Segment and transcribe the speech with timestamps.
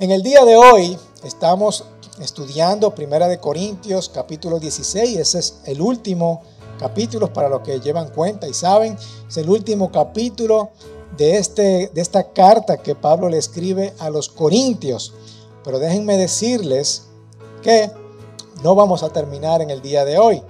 [0.00, 1.84] En el día de hoy estamos
[2.22, 6.40] estudiando Primera de Corintios capítulo 16, ese es el último
[6.78, 8.96] capítulo para los que llevan cuenta y saben,
[9.28, 10.70] es el último capítulo
[11.18, 15.12] de, este, de esta carta que Pablo le escribe a los Corintios.
[15.62, 17.02] Pero déjenme decirles
[17.62, 17.90] que
[18.62, 20.42] no vamos a terminar en el día de hoy.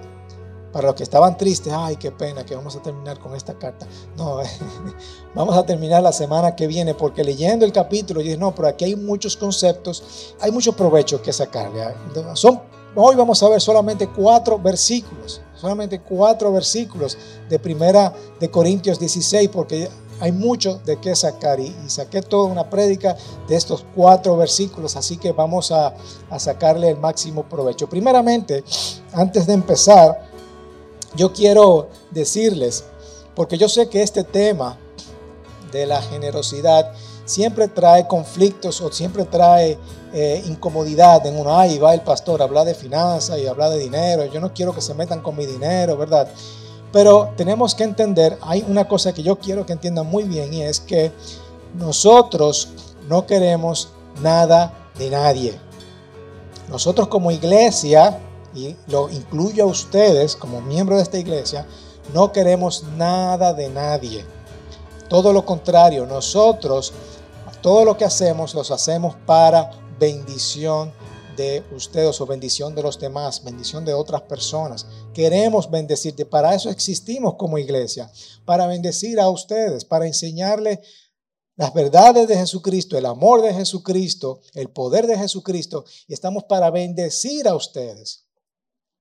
[0.71, 3.85] Para los que estaban tristes, ay, qué pena que vamos a terminar con esta carta.
[4.17, 4.39] No,
[5.35, 8.67] vamos a terminar la semana que viene porque leyendo el capítulo, yo dije, no, pero
[8.69, 11.81] aquí hay muchos conceptos, hay mucho provecho que sacarle.
[12.35, 12.61] Son,
[12.95, 17.17] hoy vamos a ver solamente cuatro versículos, solamente cuatro versículos
[17.49, 19.89] de primera de Corintios 16, porque
[20.21, 23.17] hay mucho de qué sacar y, saqué toda una prédica
[23.47, 25.95] de estos cuatro versículos, así que vamos a,
[26.29, 27.89] a sacarle el máximo provecho.
[27.89, 28.63] Primeramente,
[29.13, 30.30] antes de empezar,
[31.15, 32.85] yo quiero decirles,
[33.35, 34.77] porque yo sé que este tema
[35.71, 36.93] de la generosidad
[37.25, 39.77] siempre trae conflictos o siempre trae
[40.13, 41.57] eh, incomodidad en uno.
[41.57, 44.25] Ahí va el pastor a hablar de finanzas y hablar de dinero.
[44.25, 46.27] Yo no quiero que se metan con mi dinero, ¿verdad?
[46.91, 50.63] Pero tenemos que entender, hay una cosa que yo quiero que entiendan muy bien y
[50.63, 51.11] es que
[51.75, 52.67] nosotros
[53.07, 53.89] no queremos
[54.21, 55.57] nada de nadie.
[56.67, 58.19] Nosotros como iglesia
[58.53, 61.65] y lo incluyo a ustedes como miembros de esta iglesia,
[62.13, 64.25] no queremos nada de nadie.
[65.07, 66.93] Todo lo contrario, nosotros
[67.61, 70.91] todo lo que hacemos los hacemos para bendición
[71.37, 74.87] de ustedes o bendición de los demás, bendición de otras personas.
[75.13, 78.11] Queremos bendecirte, para eso existimos como iglesia,
[78.45, 80.79] para bendecir a ustedes, para enseñarles
[81.55, 86.71] las verdades de Jesucristo, el amor de Jesucristo, el poder de Jesucristo, y estamos para
[86.71, 88.25] bendecir a ustedes.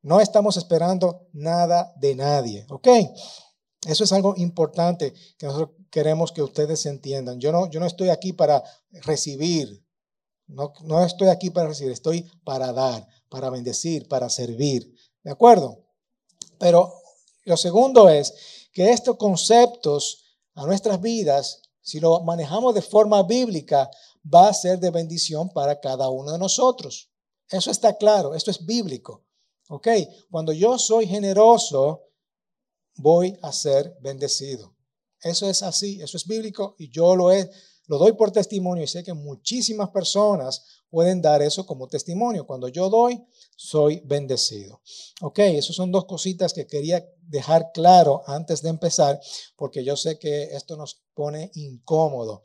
[0.02, 2.88] No estamos esperando nada de nadie, ¿ok?
[3.86, 7.40] Eso es algo importante que nosotros queremos que ustedes entiendan.
[7.40, 9.84] Yo no, yo no estoy aquí para recibir,
[10.46, 15.84] no, no estoy aquí para recibir, estoy para dar, para bendecir, para servir, ¿de acuerdo?
[16.58, 16.94] Pero
[17.44, 18.34] lo segundo es
[18.72, 20.24] que estos conceptos
[20.54, 23.90] a nuestras vidas, si lo manejamos de forma bíblica,
[24.22, 27.10] va a ser de bendición para cada uno de nosotros.
[27.48, 29.24] Eso está claro, esto es bíblico.
[29.72, 29.86] Ok,
[30.32, 32.02] cuando yo soy generoso,
[32.96, 34.74] voy a ser bendecido.
[35.22, 37.48] Eso es así, eso es bíblico y yo lo, he,
[37.86, 42.48] lo doy por testimonio y sé que muchísimas personas pueden dar eso como testimonio.
[42.48, 44.80] Cuando yo doy, soy bendecido.
[45.20, 49.20] Ok, esas son dos cositas que quería dejar claro antes de empezar
[49.54, 52.42] porque yo sé que esto nos pone incómodo.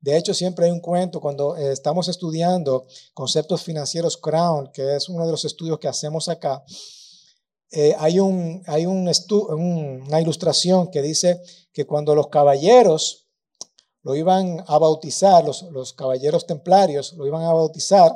[0.00, 5.08] De hecho, siempre hay un cuento cuando eh, estamos estudiando conceptos financieros Crown, que es
[5.08, 6.62] uno de los estudios que hacemos acá.
[7.70, 9.10] Eh, hay un, hay un
[9.50, 11.42] una ilustración que dice
[11.72, 13.26] que cuando los caballeros
[14.02, 18.12] lo iban a bautizar, los, caballeros templarios lo iban a bautizar,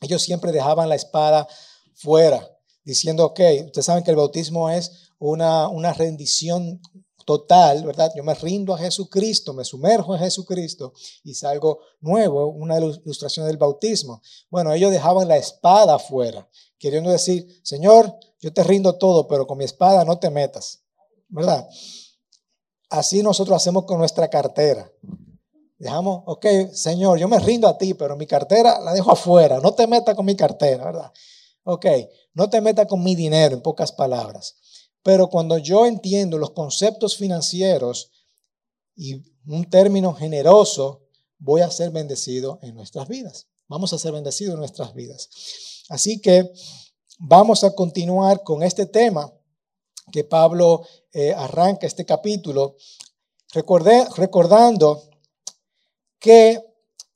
[0.00, 1.46] ellos siempre dejaban la espada
[1.94, 2.48] fuera,
[2.84, 6.80] diciendo, ok, ustedes saben que el bautismo es una rendición
[7.24, 8.12] total, ¿verdad?
[8.14, 10.92] Yo me rindo a Jesucristo, me sumerjo en Jesucristo
[11.24, 14.22] y salgo nuevo, una ilustración del bautismo.
[14.50, 19.58] Bueno, ellos dejaban la espada afuera, queriendo decir, Señor, yo te rindo todo, pero con
[19.58, 20.82] mi espada no te metas,
[21.28, 21.68] ¿verdad?
[22.90, 24.90] Así nosotros hacemos con nuestra cartera.
[25.78, 29.74] Dejamos, ok, Señor, yo me rindo a ti, pero mi cartera la dejo afuera, no
[29.74, 31.12] te metas con mi cartera, ¿verdad?
[31.64, 31.86] Ok,
[32.34, 34.56] no te metas con mi dinero, en pocas palabras.
[35.02, 38.10] Pero cuando yo entiendo los conceptos financieros
[38.94, 41.02] y un término generoso,
[41.38, 43.48] voy a ser bendecido en nuestras vidas.
[43.68, 45.28] Vamos a ser bendecidos en nuestras vidas.
[45.88, 46.52] Así que
[47.18, 49.32] vamos a continuar con este tema
[50.12, 52.76] que Pablo eh, arranca este capítulo,
[53.52, 55.02] recordando
[56.18, 56.60] que,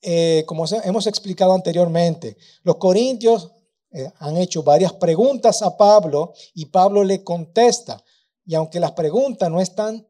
[0.03, 3.53] eh, como hemos explicado anteriormente, los corintios
[3.97, 8.05] eh, han hecho varias preguntas a Pablo y Pablo le contesta.
[8.45, 10.07] Y aunque las preguntas no están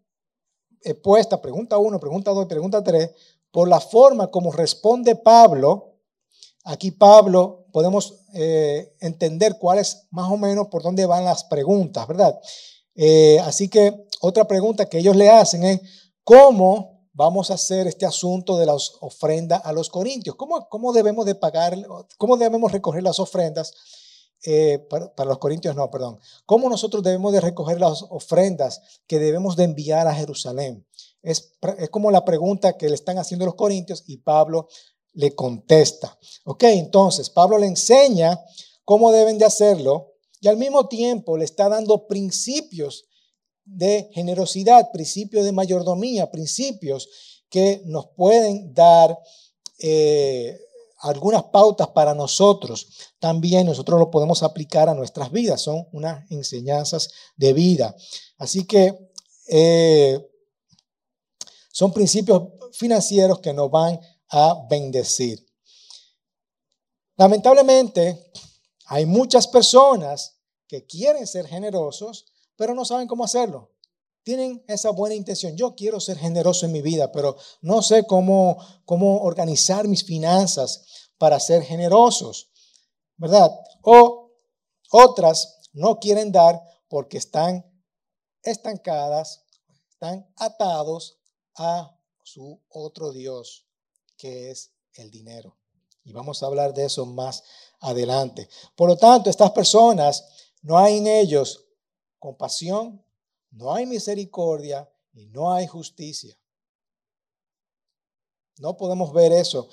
[0.83, 3.13] eh, puestas, pregunta uno, pregunta dos, pregunta tres,
[3.53, 6.01] por la forma como responde Pablo,
[6.65, 12.09] aquí Pablo podemos eh, entender cuál es más o menos por dónde van las preguntas,
[12.09, 12.37] ¿verdad?
[13.45, 15.81] así que otra pregunta que ellos le hacen es,
[16.25, 20.37] ¿cómo vamos a hacer este asunto de las ofrendas a los corintios.
[20.37, 21.75] ¿Cómo, cómo debemos de pagar,
[22.19, 23.73] cómo debemos recoger las ofrendas?
[24.45, 26.21] Eh, para, los corintios no, perdón.
[26.45, 30.87] ¿Cómo nosotros debemos de recoger las ofrendas que debemos de enviar a Jerusalén?
[31.23, 34.69] Es, es como la pregunta que le están haciendo los corintios y Pablo
[35.15, 36.17] le contesta.
[36.45, 38.39] Ok, entonces Pablo le enseña
[38.85, 43.07] cómo deben de hacerlo y al mismo tiempo le está dando principios
[43.67, 47.09] de generosidad, principios de mayordomía, principios
[47.51, 49.19] que nos pueden dar
[49.79, 50.59] eh,
[50.99, 52.89] algunas pautas para nosotros.
[53.19, 55.61] También nosotros lo podemos aplicar a nuestras vidas.
[55.61, 57.95] Son unas enseñanzas de vida.
[58.39, 59.13] Así que
[59.49, 60.25] eh,
[61.71, 62.43] son principios
[62.73, 65.45] financieros que nos van a bendecir.
[67.17, 68.31] Lamentablemente,
[68.87, 70.37] hay muchas personas
[70.69, 73.73] que quieren ser generosos, pero no saben cómo hacerlo.
[74.23, 75.57] Tienen esa buena intención.
[75.57, 81.11] Yo quiero ser generoso en mi vida, pero no sé cómo, cómo organizar mis finanzas
[81.17, 82.51] para ser generosos,
[83.17, 83.51] ¿verdad?
[83.83, 84.33] O
[84.91, 87.65] otras no quieren dar porque están
[88.43, 89.45] estancadas,
[89.91, 91.19] están atados
[91.55, 93.67] a su otro Dios,
[94.17, 95.57] que es el dinero.
[96.05, 97.43] Y vamos a hablar de eso más
[97.81, 98.49] adelante.
[98.77, 100.25] Por lo tanto, estas personas,
[100.63, 101.66] no hay en ellos
[102.19, 103.05] compasión,
[103.51, 106.37] no hay misericordia y no hay justicia.
[108.59, 109.69] No podemos ver eso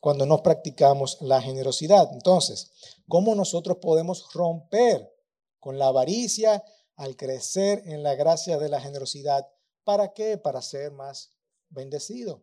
[0.00, 2.08] cuando no practicamos la generosidad.
[2.12, 2.72] Entonces,
[3.08, 5.12] ¿cómo nosotros podemos romper
[5.58, 6.64] con la avaricia
[6.96, 9.46] al crecer en la gracia de la generosidad?
[9.84, 10.38] ¿Para qué?
[10.38, 11.32] Para ser más
[11.68, 12.42] bendecido.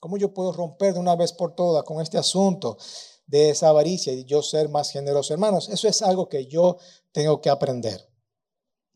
[0.00, 2.78] ¿Cómo yo puedo romper de una vez por todas con este asunto
[3.26, 5.32] de esa avaricia y yo ser más generoso?
[5.32, 6.78] Hermanos, eso es algo que yo
[7.12, 8.09] tengo que aprender.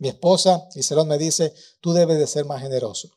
[0.04, 3.08] Mi esposa, Iselón, me dice, tú debes de ser más generoso.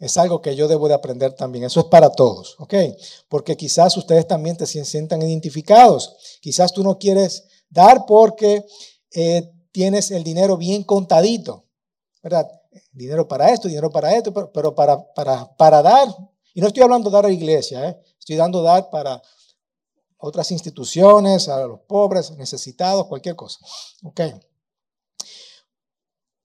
[0.00, 1.62] Es algo que yo debo de aprender también.
[1.62, 2.74] Eso es para todos, ¿ok?
[3.28, 6.16] Porque quizás ustedes también te sientan identificados.
[6.40, 8.66] Quizás tú no quieres dar porque
[9.12, 11.64] eh, tienes el dinero bien contadito,
[12.24, 12.50] ¿verdad?
[12.90, 16.08] Dinero para esto, dinero para esto, pero, para, para, para dar
[16.54, 18.00] y no estoy hablando de dar a la iglesia, ¿eh?
[18.18, 19.22] estoy dando dar para
[20.18, 23.60] otras instituciones, a los pobres, necesitados, cualquier cosa.
[24.02, 24.20] Ok.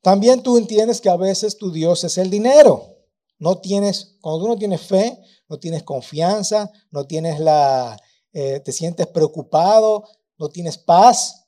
[0.02, 2.98] También tú entiendes que a veces tu Dios es el dinero.
[3.38, 5.18] No tienes, cuando tú no tienes fe,
[5.48, 8.00] no tienes confianza, no tienes la,
[8.34, 10.08] eh, te sientes preocupado,
[10.38, 11.48] no tienes paz,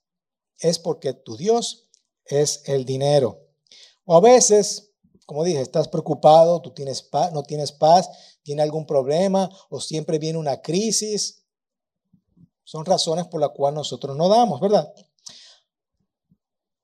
[0.60, 1.88] es porque tu Dios
[2.26, 3.40] es el dinero.
[4.06, 4.94] O a veces,
[5.26, 8.10] como dije, estás preocupado, tú tienes paz, no tienes paz
[8.44, 11.46] tiene algún problema o siempre viene una crisis.
[12.64, 14.94] Son razones por las cuales nosotros no damos, ¿verdad?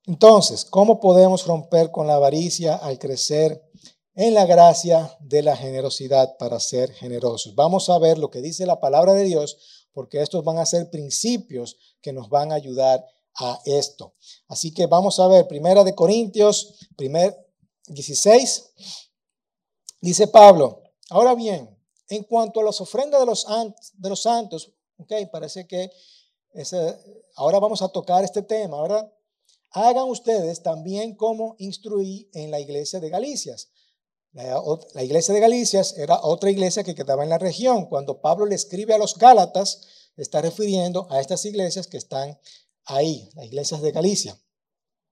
[0.08, 3.64] Entonces, ¿cómo podemos romper con la avaricia al crecer
[4.16, 7.54] en la gracia de la generosidad para ser generosos?
[7.54, 10.90] Vamos a ver lo que dice la palabra de Dios, porque estos van a ser
[10.90, 13.06] principios que nos van a ayudar
[13.36, 14.16] a esto.
[14.48, 17.38] Así que vamos a ver, Primera de Corintios, primer
[17.88, 18.72] 16,
[20.02, 21.70] dice Pablo, Ahora bien,
[22.10, 25.90] en cuanto a las ofrendas de los, santos, ok, parece que
[27.36, 29.12] ahora vamos a tocar este tema, ¿verdad?
[29.72, 33.70] Hagan ustedes también como instruí en la iglesia de Galicias.
[34.32, 37.88] La, iglesia de Galicias era otra iglesia que quedaba en la región.
[37.88, 42.40] Cuando Pablo le escribe a los Gálatas, está refiriendo a estas iglesias que están
[42.86, 44.40] ahí, las iglesias de Galicia.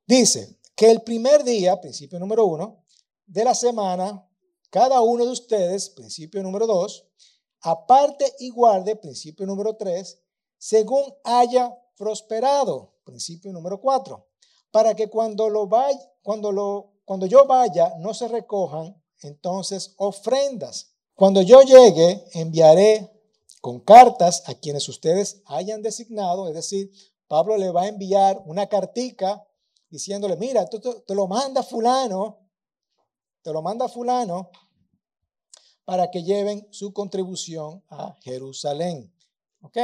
[0.05, 2.85] Dice que el primer día, principio número uno,
[3.25, 4.29] de la semana,
[4.69, 7.07] cada uno de ustedes, principio número dos,
[7.61, 10.19] aparte y guarde, principio número tres,
[10.57, 14.27] según haya prosperado, principio número cuatro,
[14.75, 20.91] para que cuando lo vaya, cuando lo, cuando yo vaya, no se recojan entonces ofrendas.
[21.13, 23.09] Cuando yo llegue, enviaré
[23.61, 26.91] con cartas a quienes ustedes hayan designado, es decir,
[27.29, 29.47] Pablo le va a enviar una cartica
[29.89, 32.39] diciéndole, mira, tú te lo manda fulano,
[33.43, 34.49] te lo manda fulano,
[35.85, 39.09] para que lleven su contribución a Jerusalén.
[39.61, 39.77] ¿Ok?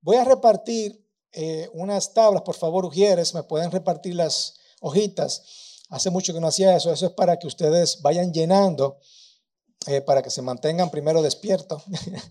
[0.00, 5.84] Voy a repartir eh, unas tablas, por favor, Ujieres, me pueden repartir las hojitas.
[5.90, 6.92] Hace mucho que no hacía eso.
[6.92, 8.98] Eso es para que ustedes vayan llenando,
[9.86, 11.82] eh, para que se mantengan primero despiertos,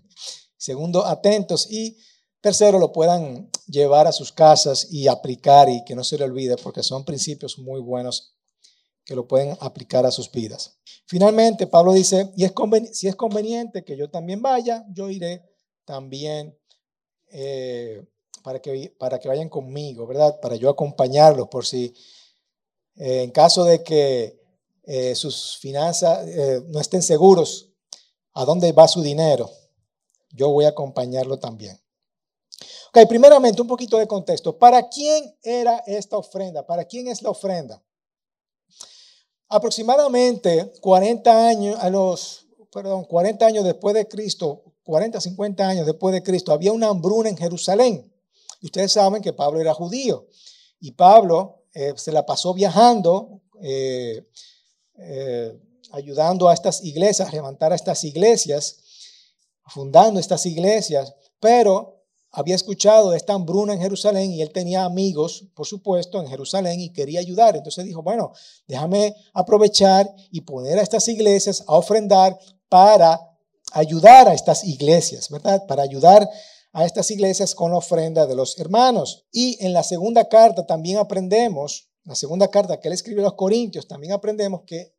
[0.57, 1.97] segundo atentos y
[2.41, 6.55] tercero lo puedan llevar a sus casas y aplicar y que no se le olvide
[6.57, 8.35] porque son principios muy buenos
[9.03, 10.79] que lo pueden aplicar a sus vidas.
[11.05, 12.51] Finalmente, Pablo dice, y es
[12.91, 15.43] si es conveniente que yo también vaya, yo iré
[15.85, 16.57] también
[17.31, 18.05] eh,
[18.47, 20.39] para, que, para que vayan conmigo, ¿verdad?
[20.39, 21.93] Para yo acompañarlos por si
[22.95, 24.39] eh, en caso de que
[24.83, 26.25] eh, sus finanzas
[26.67, 27.73] no estén seguros
[28.31, 29.51] a dónde va su dinero,
[30.29, 31.77] yo voy a acompañarlo también.
[32.87, 34.57] Ok, primeramente un poquito de contexto.
[34.57, 36.65] ¿Para quién era esta ofrenda?
[36.65, 37.83] ¿Para quién es la ofrenda?
[39.49, 46.13] Aproximadamente 40 años, a los, perdón, 40 años después de Cristo, 40, 50 años después
[46.13, 48.09] de Cristo, había una hambruna en Jerusalén.
[48.61, 50.27] Y ustedes saben que Pablo era judío.
[50.79, 54.27] Y Pablo eh, se la pasó viajando, eh,
[54.99, 55.59] eh,
[55.91, 58.77] ayudando a estas iglesias, a levantar a estas iglesias,
[59.67, 61.97] fundando estas iglesias, pero
[62.31, 66.79] había escuchado de esta hambruna en Jerusalén y él tenía amigos, por supuesto, en Jerusalén
[66.79, 67.55] y quería ayudar.
[67.55, 68.31] Entonces dijo, bueno,
[68.67, 72.37] déjame aprovechar y poner a estas iglesias a ofrendar
[72.69, 73.19] para
[73.71, 75.65] ayudar a estas iglesias, ¿verdad?
[75.67, 76.29] Para ayudar
[76.77, 79.25] a estas iglesias con la ofrenda de los hermanos.
[79.31, 83.33] Y en la segunda carta también aprendemos, la segunda carta que él escribió a los
[83.33, 84.93] Corintios, también aprendemos que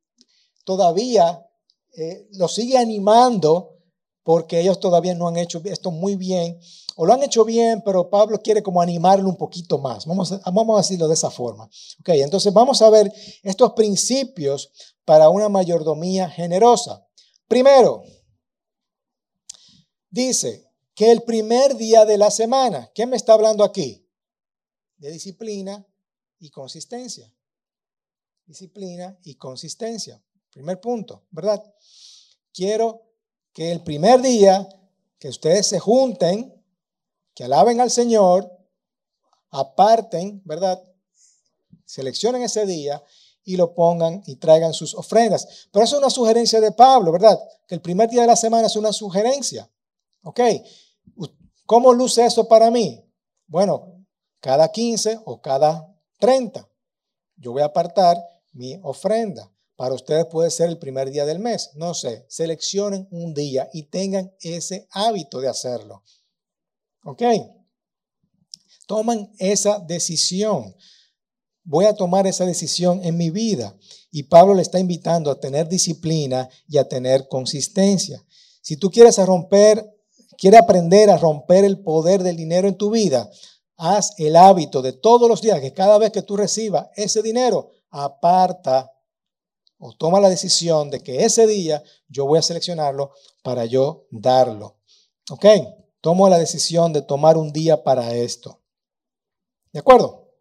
[0.65, 1.41] todavía
[1.97, 3.77] eh, lo sigue animando
[4.25, 6.59] porque ellos todavía no han hecho esto muy bien
[6.97, 10.05] o lo han hecho bien, pero Pablo quiere como animarlo un poquito más.
[10.05, 11.71] Vamos a, vamos a decirlo de esa forma.
[12.01, 13.13] Ok, entonces vamos a ver
[13.45, 14.73] estos principios
[15.05, 17.07] para una mayordomía generosa.
[17.47, 18.03] Primero,
[20.11, 20.68] dice
[20.99, 24.05] que el primer día de la semana, ¿qué me está hablando aquí?
[24.97, 25.87] De disciplina
[26.41, 27.33] y consistencia.
[28.45, 30.21] Disciplina y consistencia.
[30.51, 31.63] Primer punto, ¿verdad?
[32.53, 33.13] Quiero
[33.53, 34.69] que el primer día
[35.21, 36.53] que ustedes se junten
[37.33, 38.51] que alaben al Señor,
[39.51, 40.83] aparten, ¿verdad?
[41.85, 43.01] Seleccionen ese día
[43.45, 45.69] y lo pongan y traigan sus ofrendas.
[45.71, 47.39] Pero eso es una sugerencia de Pablo, ¿verdad?
[47.69, 49.71] Que el primer día de la semana es una sugerencia.
[50.23, 50.41] ¿Ok?
[51.69, 53.05] ¿Cómo luce eso para mí?
[53.47, 54.03] Bueno,
[54.41, 56.67] cada 15 o cada 30.
[57.37, 58.17] Yo voy a apartar
[58.53, 59.53] mi ofrenda.
[59.77, 61.73] Para ustedes puede ser el primer día del mes.
[61.75, 66.03] No sé, seleccionen un día y tengan ese hábito de hacerlo.
[67.05, 67.23] ¿Ok?
[68.87, 70.75] Toman esa decisión.
[71.65, 73.77] Voy a tomar esa decisión en mi vida.
[74.11, 78.25] Y Pablo le está invitando a tener disciplina y a tener consistencia.
[78.63, 79.98] Si tú quieres romper,
[80.39, 83.31] quieres aprender a romper el poder del dinero en tu vida,
[83.77, 87.73] haz el hábito de todos los días que cada vez que tú recibas ese dinero,
[87.91, 88.91] aparta
[89.79, 94.79] o toma la decisión de que ese día yo voy a seleccionarlo para yo darlo.
[95.31, 95.45] ¿Ok?
[96.01, 98.63] tomo la decisión de tomar un día para esto.
[99.73, 100.33] ¿De acuerdo?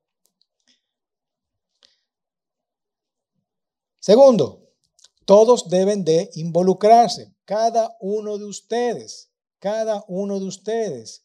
[3.99, 4.71] Segundo,
[5.25, 9.26] todos deben de involucrarse, cada uno de ustedes,
[9.59, 11.23] cada uno de ustedes.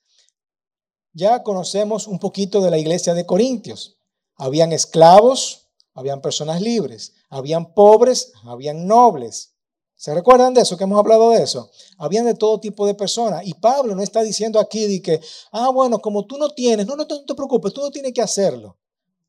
[1.13, 3.99] Ya conocemos un poquito de la iglesia de Corintios.
[4.37, 9.55] Habían esclavos, habían personas libres, habían pobres, habían nobles.
[9.95, 10.77] ¿Se recuerdan de eso?
[10.77, 11.71] Que hemos hablado de eso.
[11.99, 13.47] Habían de todo tipo de personas.
[13.47, 15.21] Y Pablo no está diciendo aquí de que,
[15.53, 18.23] ah, bueno, como tú no tienes, no, no no te preocupes, tú no tienes que
[18.23, 18.79] hacerlo.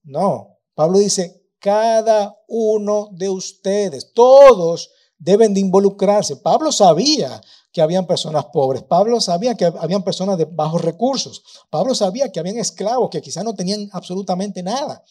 [0.04, 6.38] No, Pablo dice, cada uno de ustedes, todos deben de involucrarse.
[6.38, 7.42] Pablo sabía
[7.74, 8.84] que habían personas pobres.
[8.84, 11.44] Pablo sabía que habían personas de bajos recursos.
[11.72, 15.04] Pablo sabía que habían esclavos que quizás no tenían absolutamente nada.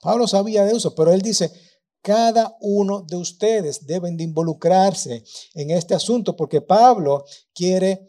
[0.00, 1.50] Pablo sabía de eso, pero él dice,
[2.00, 8.08] cada uno de ustedes deben de involucrarse en este asunto porque Pablo quiere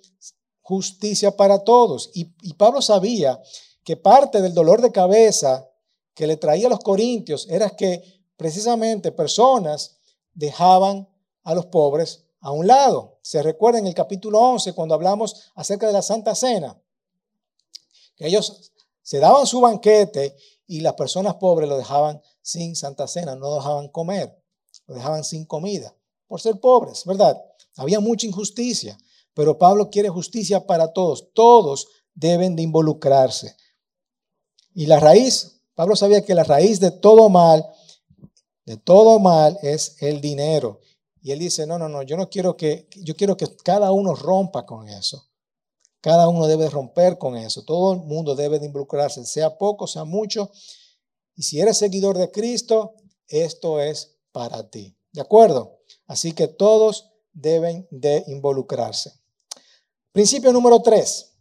[0.61, 2.11] justicia para todos.
[2.13, 3.41] Y, Pablo sabía
[3.83, 5.67] que parte del dolor de cabeza
[6.13, 8.03] que le traía a los corintios era que
[8.37, 9.97] precisamente personas
[10.33, 11.09] dejaban
[11.43, 13.14] a los pobres a un lado.
[13.25, 16.79] Se recuerda en el capítulo 11 cuando hablamos acerca de la Santa Cena,
[18.15, 20.35] que ellos se daban su banquete
[20.67, 24.39] y las personas pobres lo dejaban sin Santa Cena, no dejaban comer,
[24.85, 25.91] lo dejaban sin comida,
[26.27, 27.43] por ser pobres, ¿verdad?
[27.77, 28.95] Había mucha injusticia,
[29.33, 33.57] pero Pablo quiere justicia para todos, todos deben de involucrarse.
[34.75, 37.65] Y la raíz, Pablo sabía que la raíz de todo mal,
[38.65, 40.79] de todo mal es el dinero.
[41.25, 44.13] Y él dice, no, no, no, yo no quiero que, yo quiero que cada uno
[44.13, 45.27] rompa con eso.
[45.99, 47.63] Cada uno debe romper con eso.
[47.63, 50.51] Todo el mundo debe de involucrarse, sea poco, sea mucho.
[51.35, 52.93] Y si eres seguidor de Cristo,
[53.27, 54.95] esto es para ti.
[55.13, 55.79] ¿De acuerdo?
[56.05, 59.11] Así que todos deben de involucrarse.
[60.11, 61.33] Principio número tres.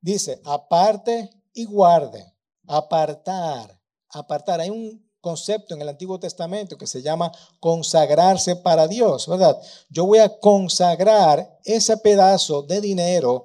[0.00, 2.24] Dice, aparte y guarde.
[2.66, 3.78] Apartar.
[4.08, 4.62] Apartar.
[4.62, 9.60] Hay un concepto en el Antiguo Testamento que se llama consagrarse para Dios, ¿verdad?
[9.88, 13.44] Yo voy a consagrar ese pedazo de dinero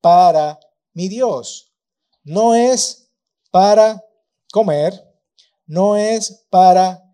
[0.00, 0.56] para
[0.92, 1.72] mi Dios.
[2.22, 3.10] No es
[3.50, 4.04] para
[4.52, 5.04] comer,
[5.66, 7.12] no es para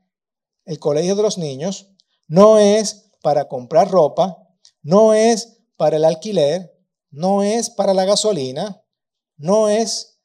[0.66, 1.88] el colegio de los niños,
[2.28, 4.47] no es para comprar ropa,
[4.83, 6.71] no es para el alquiler,
[7.11, 8.85] no es para la gasolina,
[9.38, 10.19] no es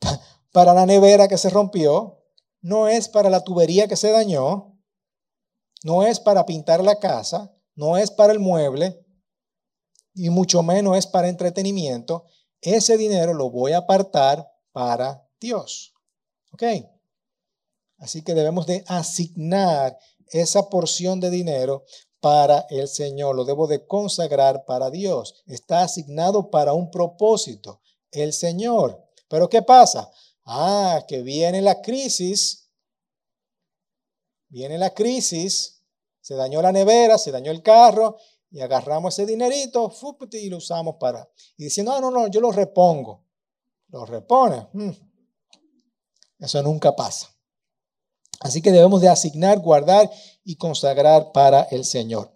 [0.52, 2.17] para la nevera que se rompió,
[2.60, 4.78] no es para la tubería que se dañó,
[5.84, 9.04] no es para pintar la casa, no es para el mueble,
[10.14, 12.26] y mucho menos es para entretenimiento.
[12.60, 15.94] Ese dinero lo voy a apartar para Dios.
[16.50, 16.64] ¿Ok?
[17.98, 19.96] Así que debemos de asignar
[20.30, 21.84] esa porción de dinero
[22.20, 25.42] para el Señor, lo debo de consagrar para Dios.
[25.46, 29.04] Está asignado para un propósito, el Señor.
[29.28, 30.10] Pero ¿qué pasa?
[30.50, 32.70] Ah, que viene la crisis,
[34.48, 35.84] viene la crisis,
[36.22, 38.16] se dañó la nevera, se dañó el carro
[38.50, 39.92] y agarramos ese dinerito
[40.32, 41.28] y lo usamos para...
[41.58, 43.26] Y diciendo, no, no, no, yo lo repongo.
[43.88, 44.68] Lo repone.
[44.72, 44.90] Mm.
[46.38, 47.28] Eso nunca pasa.
[48.40, 50.10] Así que debemos de asignar, guardar
[50.44, 52.34] y consagrar para el Señor.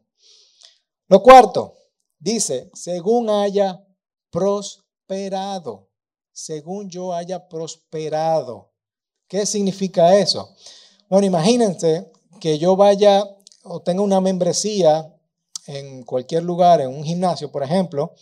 [1.08, 1.78] Lo cuarto,
[2.18, 3.82] dice, según haya
[4.28, 5.91] prosperado,
[6.32, 8.72] según yo haya prosperado.
[9.28, 10.54] ¿Qué significa eso?
[11.08, 12.10] Bueno, imagínense
[12.40, 13.24] que yo vaya
[13.64, 15.14] o tenga una membresía
[15.66, 18.14] en cualquier lugar, en un gimnasio, por ejemplo,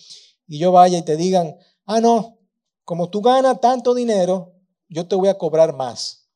[0.46, 2.38] y yo vaya y te digan, ah, no,
[2.84, 4.54] como tú ganas tanto dinero,
[4.88, 6.28] yo te voy a cobrar más.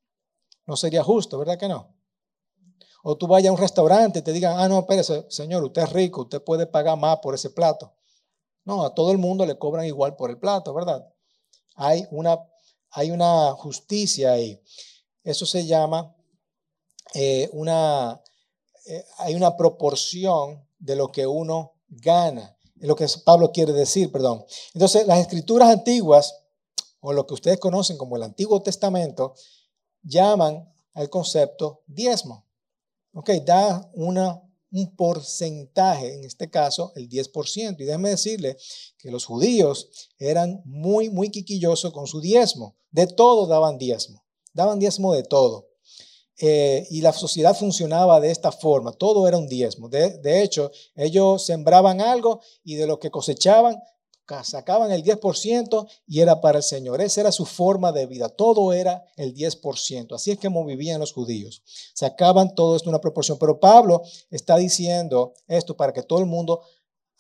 [0.67, 1.95] No sería justo, ¿verdad que no?
[3.03, 5.93] O tú vayas a un restaurante y te digan, ah, no, espérese, señor, usted es
[5.93, 7.93] rico, usted puede pagar más por ese plato.
[8.65, 11.07] No, a todo el mundo le cobran igual por el plato, ¿verdad?
[11.75, 12.39] Hay una,
[12.91, 14.61] hay una justicia ahí.
[15.23, 16.15] Eso se llama
[17.15, 18.21] eh, una,
[18.87, 22.57] eh, hay una proporción de lo que uno gana.
[22.81, 24.45] Es lo que Pablo quiere decir, perdón.
[24.75, 26.35] Entonces, las escrituras antiguas
[27.07, 29.35] o lo que ustedes conocen como el Antiguo Testamento,
[30.03, 32.47] llaman al concepto diezmo.
[33.13, 34.43] Ok, da una,
[34.75, 37.77] un porcentaje, en este caso el 10%.
[37.79, 38.57] Y déjenme decirle
[38.99, 39.89] que los judíos
[40.19, 42.77] eran muy, muy quiquillosos con su diezmo.
[42.91, 44.25] De todo daban diezmo.
[44.53, 45.69] Daban diezmo de todo.
[46.39, 49.89] Eh, y la sociedad funcionaba de esta forma, todo era un diezmo.
[49.89, 53.77] De, de, hecho, ellos sembraban algo y de lo que cosechaban
[54.43, 57.01] sacaban el 10% y era para el Señor.
[57.01, 58.29] Esa era su forma de vida.
[58.29, 60.15] Todo era el 10%.
[60.15, 61.63] Así es como vivían los judíos.
[61.95, 63.39] Sacaban todo esto en una proporción.
[63.39, 66.63] Pero Pablo está diciendo esto para que todo el mundo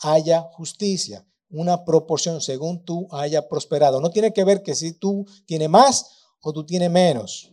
[0.00, 1.26] haya justicia.
[1.50, 4.00] Una proporción según tú haya prosperado.
[4.00, 7.50] No tiene que ver que si tú tienes más o tú tienes menos.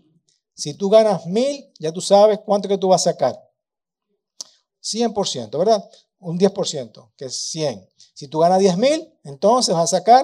[0.53, 3.35] Si tú ganas mil, ya tú sabes cuánto que tú vas a sacar.
[4.81, 5.89] 100%, ¿verdad?
[6.19, 7.90] Un 10%, que es 100.
[8.21, 10.23] Si tú ganas 10 mil, entonces vas a sacar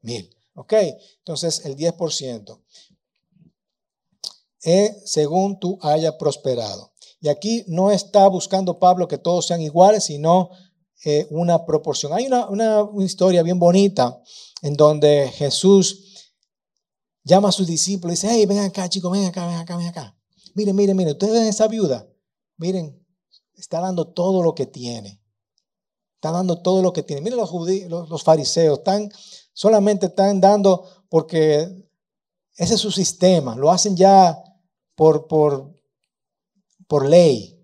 [0.00, 0.34] mil.
[0.54, 0.72] ¿Ok?
[1.18, 2.58] Entonces el 10%.
[4.62, 6.94] Es según tú haya prosperado.
[7.20, 10.48] Y aquí no está buscando Pablo que todos sean iguales, sino
[11.04, 12.14] eh, una proporción.
[12.14, 14.18] Hay una, una, historia bien bonita
[14.62, 16.32] en donde Jesús
[17.24, 19.88] llama a sus discípulos y dice, hey, ven acá, chicos, ven acá, ven acá, ven
[19.88, 20.16] acá.
[20.54, 22.08] Miren, miren, miren, ustedes ven esa viuda.
[22.56, 23.06] Miren,
[23.54, 25.20] está dando todo lo que tiene.
[26.24, 27.20] Está dando todo lo que tiene.
[27.20, 29.12] Miren los, judíos, los, fariseos, están,
[29.52, 31.68] solamente están dando porque
[32.56, 34.42] ese es su sistema, lo hacen ya
[34.94, 35.78] por, por,
[36.88, 37.62] por ley.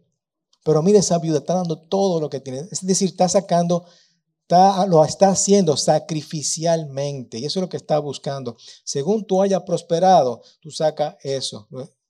[0.62, 2.68] Pero mire esa viuda, está dando todo lo que tiene.
[2.70, 3.86] Es decir, está sacando,
[4.42, 7.38] está, lo está haciendo sacrificialmente.
[7.38, 8.58] Y eso es lo que está buscando.
[8.84, 11.66] Según tú hayas prosperado, tú sacas eso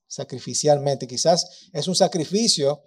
[0.08, 1.06] sacrificialmente.
[1.06, 2.82] Quizás es un sacrificio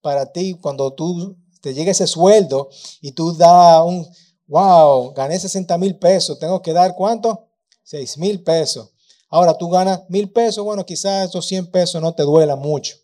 [0.00, 2.68] para ti cuando tú te llega ese sueldo
[3.00, 4.06] y tú das un,
[4.48, 7.48] wow, gané 60 mil pesos, tengo que dar cuánto?
[7.84, 8.90] 6 mil pesos.
[9.30, 12.98] Ahora tú ganas mil pesos, bueno, quizás esos 100 pesos no te duela mucho,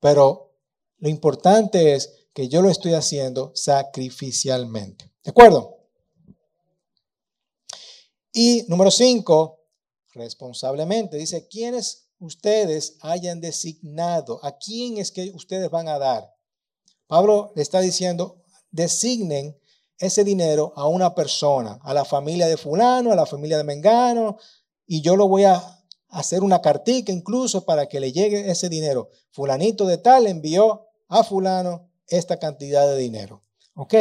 [0.00, 0.54] pero
[0.96, 5.12] lo importante es que yo lo estoy haciendo sacrificialmente.
[5.22, 5.76] ¿De acuerdo?
[8.32, 9.60] Y número 5,
[10.14, 14.40] responsablemente, dice, ¿quiénes ustedes hayan designado?
[14.42, 16.33] ¿A quién es que ustedes van a dar?
[17.06, 19.56] Pablo le está diciendo, designen
[19.98, 24.38] ese dinero a una persona, a la familia de fulano, a la familia de Mengano,
[24.86, 25.62] y yo lo voy a
[26.08, 29.10] hacer una cartica incluso para que le llegue ese dinero.
[29.30, 33.42] Fulanito de tal envió a fulano esta cantidad de dinero.
[33.76, 33.94] ¿Ok?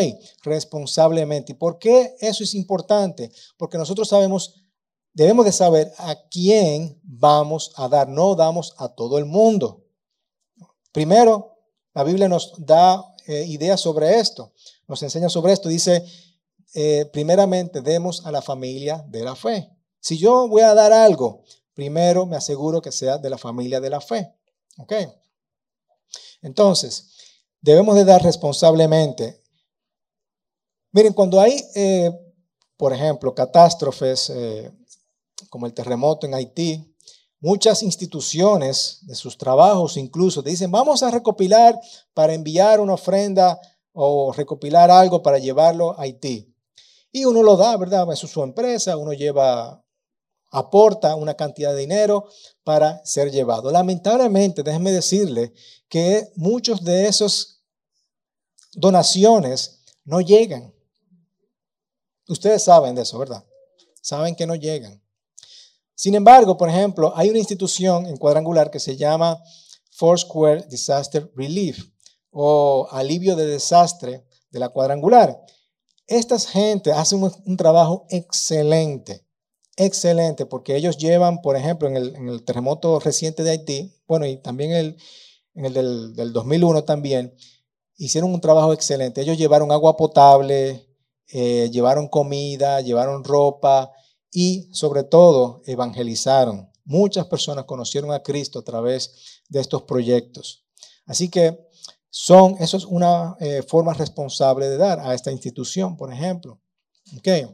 [0.44, 1.54] Responsablemente.
[1.54, 3.32] ¿Y por qué eso es importante?
[3.58, 4.64] Porque nosotros sabemos,
[5.14, 8.08] debemos de saber a quién vamos a dar.
[8.08, 9.84] No damos a todo el mundo.
[10.92, 11.53] Primero,
[11.94, 14.52] la Biblia nos da eh, ideas sobre esto,
[14.88, 15.70] nos enseña sobre esto.
[15.70, 16.04] Dice,
[16.74, 19.70] eh, primeramente, demos a la familia de la fe.
[20.00, 23.90] Si yo voy a dar algo, primero me aseguro que sea de la familia de
[23.90, 24.34] la fe.
[24.78, 24.94] ¿Ok?
[26.42, 27.12] Entonces,
[27.62, 29.42] debemos de dar responsablemente.
[30.92, 32.12] Miren, cuando hay, eh,
[32.76, 34.32] por ejemplo, catástrofes
[35.50, 36.93] como el terremoto en Haití,
[37.44, 41.78] Muchas instituciones de sus trabajos incluso te dicen, vamos a recopilar
[42.14, 43.60] para enviar una ofrenda
[43.92, 46.56] o recopilar algo para llevarlo a Haití.
[47.12, 48.08] Y uno lo da, ¿verdad?
[48.14, 49.84] Es su empresa, uno lleva,
[50.52, 52.30] aporta una cantidad de dinero
[52.64, 53.72] para ser llevado.
[53.72, 55.52] Lamentablemente, déjenme decirle
[55.90, 57.62] que muchos de esos
[58.72, 60.74] donaciones no llegan.
[62.30, 63.44] Ustedes saben de eso, ¿verdad?
[64.02, 65.03] Saben que no llegan.
[65.96, 69.42] Sin embargo, por ejemplo, hay una institución en cuadrangular que se llama
[69.92, 71.86] Foursquare Disaster Relief
[72.32, 75.40] o alivio de desastre de la cuadrangular.
[76.08, 79.26] Estas gente hacen un, trabajo excelente,
[79.78, 84.72] excelente, porque ellos llevan, por ejemplo, en el, terremoto reciente de Haití, bueno, y también
[84.72, 84.98] el,
[85.54, 87.36] en el del, del 2001 también,
[87.96, 89.22] hicieron un trabajo excelente.
[89.22, 90.88] Ellos llevaron agua potable,
[91.28, 93.92] eh, llevaron comida, llevaron ropa
[94.34, 96.70] y sobre todo evangelizaron.
[96.86, 100.66] Muchas personas conocieron a Cristo a través de estos proyectos.
[101.06, 101.58] Así que
[102.10, 106.60] son, eso es una eh, forma responsable de dar a esta institución, por ejemplo.
[107.18, 107.48] Okay.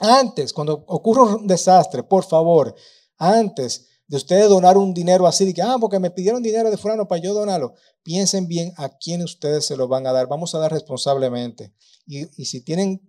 [0.00, 2.74] Antes, cuando ocurre un desastre, por favor,
[3.16, 6.76] antes de ustedes donar un dinero así, de que, ah, porque me pidieron dinero de
[6.76, 10.28] fulano para yo donarlo, piensen bien a quién ustedes se lo van a dar.
[10.28, 11.74] Vamos a dar responsablemente.
[12.06, 13.02] Y, si tienen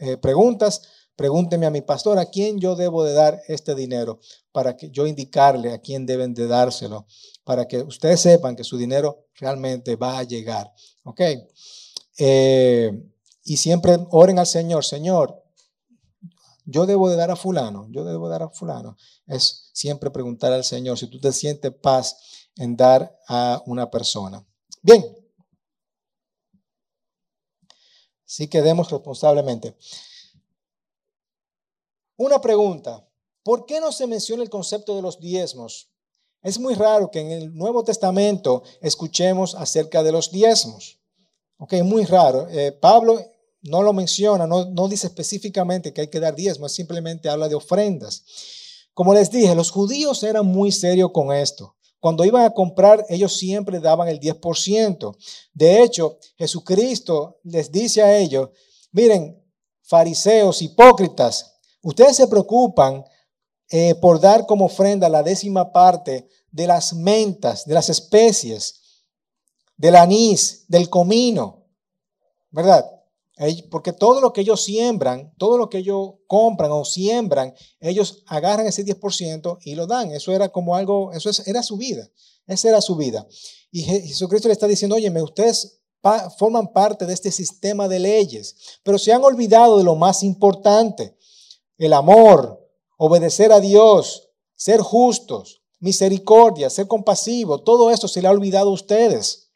[0.00, 0.82] eh, preguntas,
[1.20, 4.20] pregúntenme a mi pastor a quién yo debo de dar este dinero
[4.52, 7.06] para que yo indicarle a quién deben de dárselo,
[7.44, 10.72] para que ustedes sepan que su dinero realmente va a llegar.
[11.04, 11.20] ¿Ok?
[12.16, 12.90] Eh,
[13.44, 15.44] y siempre oren al Señor, Señor,
[16.64, 18.96] yo debo de dar a fulano, yo debo dar a fulano.
[19.26, 24.42] Es siempre preguntar al Señor si tú te sientes paz en dar a una persona.
[24.80, 25.04] Bien.
[28.24, 29.76] Sí que demos responsablemente.
[32.20, 33.08] Una pregunta.
[33.42, 35.88] ¿Por qué no se menciona el concepto de los diezmos?
[36.42, 41.00] Es muy raro que en el Nuevo Testamento escuchemos acerca de los diezmos.
[41.56, 42.46] Ok, muy raro.
[42.50, 43.18] Eh, Pablo
[43.62, 47.54] no lo menciona, no, no dice específicamente que hay que dar diezmos, simplemente habla de
[47.54, 48.22] ofrendas.
[48.92, 51.74] Como les dije, los judíos eran muy serios con esto.
[52.00, 55.16] Cuando iban a comprar, ellos siempre daban el 10%.
[55.54, 58.50] De hecho, Jesucristo les dice a ellos,
[58.92, 59.42] miren,
[59.80, 61.50] fariseos, hipócritas,
[61.82, 63.04] ustedes se preocupan
[63.68, 68.80] eh, por dar como ofrenda la décima parte de las mentas, de las especies,
[69.76, 71.66] del anís, del comino,
[72.50, 72.84] ¿verdad?
[73.70, 78.66] Porque todo lo que ellos siembran, todo lo que ellos compran o siembran, ellos agarran
[78.66, 80.10] ese 10% y lo dan.
[80.12, 82.10] Eso era como algo, eso era su vida.
[82.46, 83.26] Esa era su vida.
[83.70, 85.80] Y Jesucristo le está diciendo, oye, ustedes
[86.36, 91.16] forman parte de este sistema de leyes, pero se han olvidado de lo más importante,
[91.80, 98.32] el amor, obedecer a Dios, ser justos, misericordia, ser compasivo, todo esto se le ha
[98.32, 99.50] olvidado a ustedes.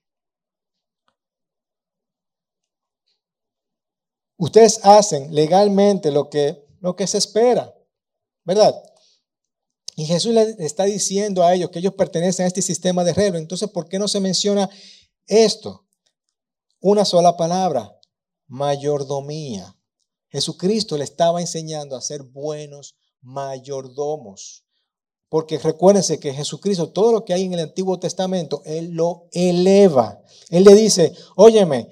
[4.38, 7.74] Ustedes hacen legalmente lo que, lo que se espera,
[8.42, 8.82] ¿verdad?
[9.94, 13.42] Y Jesús le está diciendo a ellos que ellos pertenecen a este sistema de reglas.
[13.42, 14.70] Entonces, ¿por qué no se menciona
[15.26, 15.86] esto?
[16.80, 18.00] Una sola palabra,
[18.46, 19.76] mayordomía.
[20.34, 24.64] Jesucristo le estaba enseñando a ser buenos mayordomos.
[25.28, 30.20] Porque recuérdense que Jesucristo, todo lo que hay en el Antiguo Testamento, Él lo eleva.
[30.50, 31.88] Él le dice, óyeme,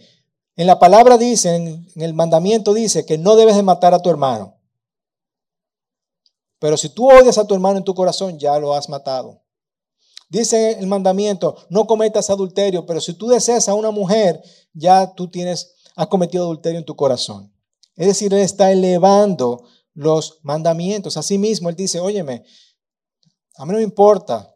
[0.56, 4.10] en la palabra dice, en, el mandamiento dice que no debes de matar a tu
[4.10, 4.58] hermano.
[6.58, 9.40] Pero si tú odias a tu hermano en tu corazón, ya lo has matado.
[10.28, 15.30] Dice el mandamiento, no cometas adulterio, pero si tú deseas a una mujer, ya tú
[15.30, 17.51] tienes, has cometido adulterio en tu corazón.
[17.96, 21.16] Es decir, Él está elevando los mandamientos.
[21.16, 22.44] Asimismo, Él dice, óyeme,
[23.56, 24.54] a mí no me importa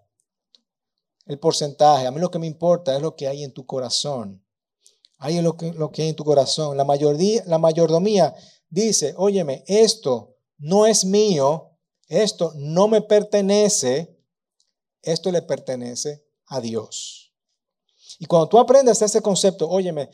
[1.27, 4.45] el porcentaje, a mí lo que me importa es lo que hay en tu corazón.
[5.19, 6.77] Ahí es lo que, lo que hay en tu corazón.
[6.77, 8.35] La, mayoría, la mayordomía
[8.69, 14.19] dice, óyeme, esto no es mío, esto no me pertenece,
[15.03, 17.35] esto le pertenece a Dios.
[18.19, 20.11] Y cuando tú aprendes ese concepto, óyeme,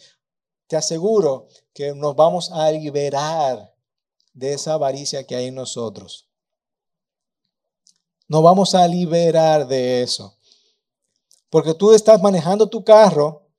[0.72, 3.74] te aseguro que nos vamos a liberar
[4.32, 6.30] de esa avaricia que hay en nosotros.
[8.26, 10.34] Nos vamos a liberar de eso.
[11.50, 13.50] Porque tú estás manejando tu carro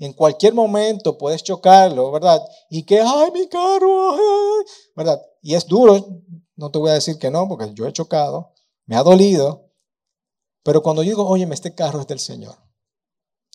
[0.00, 2.42] en cualquier momento puedes chocarlo, ¿verdad?
[2.68, 4.16] Y que, ay, mi carro,
[4.96, 5.22] ¿verdad?
[5.40, 6.04] Y es duro,
[6.56, 8.54] no te voy a decir que no, porque yo he chocado,
[8.86, 9.70] me ha dolido,
[10.64, 12.56] pero cuando yo digo, oye, este carro es del Señor,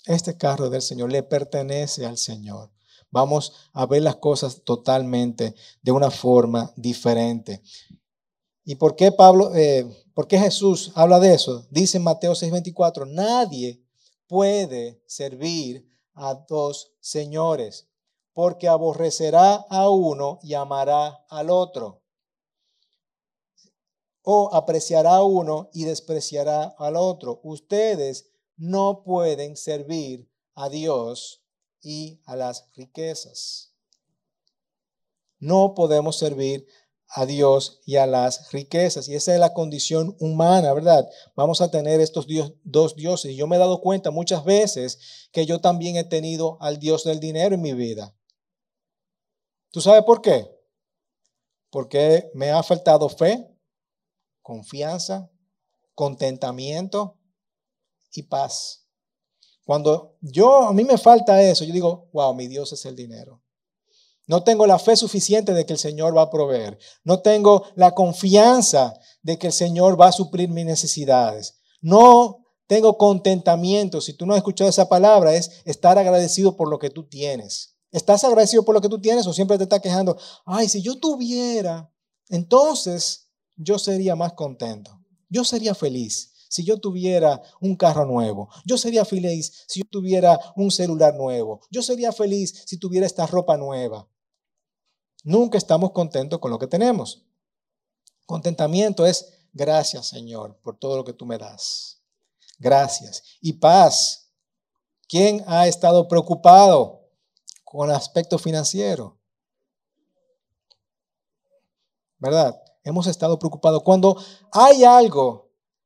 [0.05, 2.71] este carro del Señor, le pertenece al Señor.
[3.11, 7.61] Vamos a ver las cosas totalmente de una forma diferente.
[8.65, 11.67] ¿Y por qué Pablo, eh, por qué Jesús habla de eso?
[11.69, 13.83] Dice en Mateo 6:24, nadie
[14.27, 17.87] puede servir a dos señores,
[18.33, 22.01] porque aborrecerá a uno y amará al otro.
[24.23, 27.41] O apreciará a uno y despreciará al otro.
[27.43, 31.43] Ustedes no pueden servir a Dios
[31.81, 33.73] y a las riquezas.
[35.39, 36.65] No podemos servir
[37.15, 39.07] a Dios y a las riquezas.
[39.07, 41.07] Y esa es la condición humana, ¿verdad?
[41.35, 42.25] Vamos a tener estos
[42.63, 43.31] dos dioses.
[43.31, 47.03] Y yo me he dado cuenta muchas veces que yo también he tenido al Dios
[47.03, 48.15] del dinero en mi vida.
[49.69, 50.49] ¿Tú sabes por qué?
[51.69, 53.47] Porque me ha faltado fe,
[54.41, 55.29] confianza,
[55.95, 57.17] contentamiento
[58.13, 58.83] y paz.
[59.65, 63.41] Cuando yo a mí me falta eso, yo digo, wow, mi Dios es el dinero.
[64.25, 66.77] No tengo la fe suficiente de que el Señor va a proveer.
[67.03, 71.59] No tengo la confianza de que el Señor va a suplir mis necesidades.
[71.81, 73.99] No tengo contentamiento.
[73.99, 77.75] Si tú no has escuchado esa palabra, es estar agradecido por lo que tú tienes.
[77.91, 80.17] ¿Estás agradecido por lo que tú tienes o siempre te estás quejando?
[80.45, 81.93] Ay, si yo tuviera,
[82.29, 84.99] entonces yo sería más contento.
[85.29, 88.47] Yo sería feliz si yo tuviera un carro nuevo.
[88.63, 91.61] Yo sería feliz si yo tuviera un celular nuevo.
[91.71, 94.07] Yo sería feliz si tuviera esta ropa nueva.
[95.23, 97.25] Nunca estamos contentos con lo que tenemos.
[98.27, 102.03] Contentamiento es gracias, Señor, por todo lo que tú me das.
[102.59, 103.23] Gracias.
[103.41, 104.29] Y paz.
[105.07, 107.09] ¿Quién ha estado preocupado
[107.63, 109.19] con el aspecto financiero?
[112.19, 112.61] ¿Verdad?
[112.83, 113.81] Hemos estado preocupados.
[113.81, 115.42] Cuando hay algo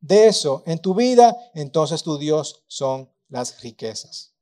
[0.07, 4.33] de eso en tu vida, entonces tu Dios son las riquezas.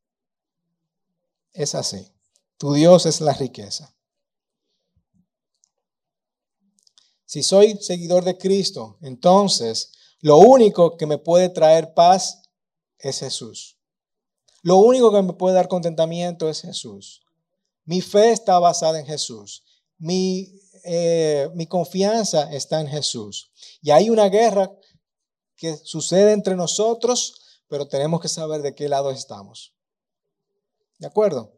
[1.54, 2.12] Es así.
[2.58, 3.93] Tu Dios es la riqueza.
[7.25, 12.43] Si soy seguidor de Cristo, entonces lo único que me puede traer paz
[12.99, 13.78] es Jesús.
[14.62, 17.23] Lo único que me puede dar contentamiento es Jesús.
[17.84, 19.63] Mi fe está basada en Jesús.
[19.97, 23.51] Mi, eh, mi confianza está en Jesús.
[23.82, 24.71] Y hay una guerra
[25.56, 29.74] que sucede entre nosotros, pero tenemos que saber de qué lado estamos.
[31.00, 31.52] ¿De acuerdo?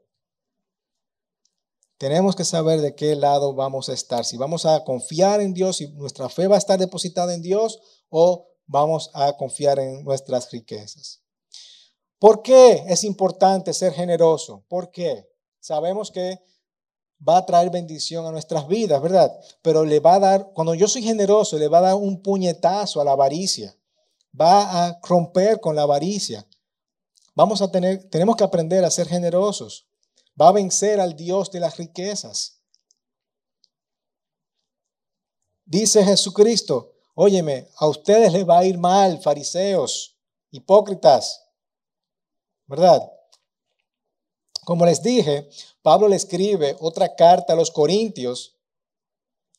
[1.98, 4.24] Tenemos que saber de qué lado vamos a estar.
[4.24, 7.80] Si vamos a confiar en Dios, si nuestra fe va a estar depositada en Dios
[8.10, 11.22] o vamos a confiar en nuestras riquezas.
[12.20, 14.64] ¿Por qué es importante ser generoso?
[14.68, 15.28] ¿Por qué?
[15.60, 16.40] Sabemos que
[17.28, 19.32] va a traer bendición a nuestras vidas, ¿verdad?
[19.62, 23.02] Pero le va a dar, cuando yo soy generoso, le va a dar un puñetazo
[23.02, 23.77] a la avaricia.
[24.40, 26.48] Va a romper con la avaricia.
[27.36, 29.88] Vamos a tener, tenemos que aprender a ser generosos
[30.40, 32.62] va a vencer al Dios de las riquezas.
[35.66, 40.16] Dice Jesucristo, óyeme, a ustedes les va a ir mal, fariseos,
[40.52, 41.44] hipócritas,
[42.68, 43.12] ¿verdad?
[44.64, 45.50] Como les dije,
[45.82, 48.56] Pablo le escribe otra carta a los corintios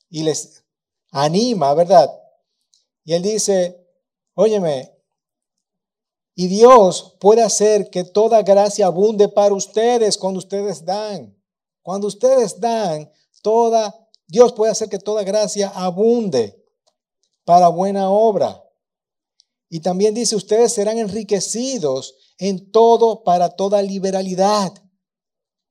[0.08, 0.64] y les
[1.10, 2.10] anima, ¿verdad?
[3.04, 3.87] Y él dice,
[4.38, 4.94] óyeme,
[6.36, 11.36] y Dios puede hacer que toda gracia abunde para ustedes cuando ustedes dan.
[11.82, 13.10] Cuando ustedes dan,
[13.42, 13.92] toda
[14.28, 16.64] Dios puede hacer que toda gracia abunde
[17.44, 18.62] para buena obra.
[19.68, 24.72] Y también dice, ustedes serán enriquecidos en todo para toda liberalidad.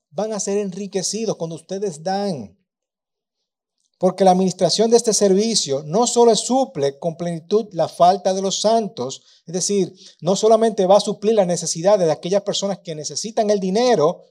[0.10, 2.57] Van a ser enriquecidos cuando ustedes dan.
[3.98, 8.62] Porque la administración de este servicio no solo suple con plenitud la falta de los
[8.62, 13.50] santos, es decir, no solamente va a suplir las necesidades de aquellas personas que necesitan
[13.50, 14.24] el dinero,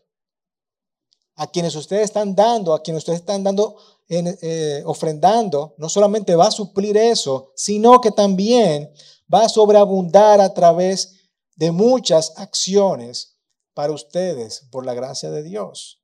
[1.37, 3.77] a quienes ustedes están dando, a quienes ustedes están dando,
[4.09, 8.91] eh, ofrendando, no solamente va a suplir eso, sino que también
[9.33, 13.39] va a sobreabundar a través de muchas acciones
[13.75, 16.03] para ustedes por la gracia de Dios.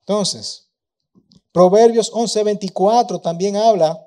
[0.00, 0.69] Entonces,
[1.52, 4.06] Proverbios 11:24 también habla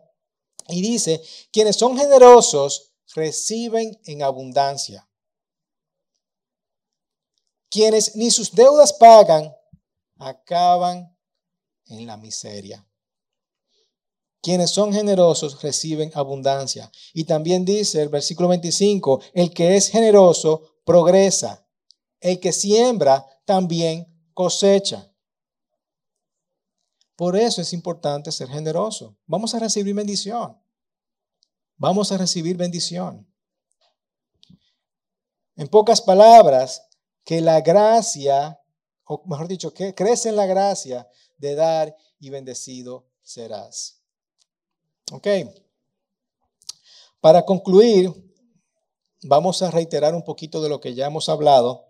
[0.67, 5.07] y dice, quienes son generosos reciben en abundancia.
[7.69, 9.53] Quienes ni sus deudas pagan,
[10.17, 11.17] acaban
[11.87, 12.87] en la miseria.
[14.41, 16.91] Quienes son generosos reciben abundancia.
[17.13, 21.65] Y también dice el versículo 25, el que es generoso progresa.
[22.19, 25.12] El que siembra también cosecha.
[27.23, 29.15] Por eso es importante ser generoso.
[29.27, 30.61] Vamos a recibir bendición.
[31.77, 33.25] Vamos a recibir bendición.
[35.55, 36.85] En pocas palabras,
[37.23, 38.59] que la gracia,
[39.05, 41.07] o mejor dicho, que crece en la gracia
[41.37, 44.01] de dar y bendecido serás.
[45.13, 45.27] Ok.
[47.21, 48.11] Para concluir,
[49.21, 51.87] vamos a reiterar un poquito de lo que ya hemos hablado.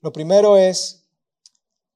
[0.00, 1.01] Lo primero es